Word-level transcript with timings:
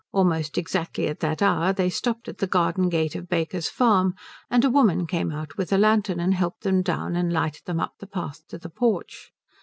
Almost 0.11 0.57
exactly 0.57 1.05
at 1.09 1.19
that 1.19 1.43
hour 1.43 1.71
they 1.73 1.91
stopped 1.91 2.27
at 2.27 2.39
the 2.39 2.47
garden 2.47 2.89
gate 2.89 3.13
of 3.15 3.29
Baker's 3.29 3.69
Farm, 3.69 4.15
and 4.49 4.65
a 4.65 4.69
woman 4.71 5.05
came 5.05 5.31
out 5.31 5.57
with 5.57 5.71
a 5.71 5.77
lantern 5.77 6.19
and 6.19 6.33
helped 6.33 6.63
them 6.63 6.81
down 6.81 7.15
and 7.15 7.31
lighted 7.31 7.65
them 7.65 7.79
up 7.79 7.93
the 7.99 8.07
path 8.07 8.41
to 8.47 8.57
the 8.57 8.67
porch. 8.71 9.31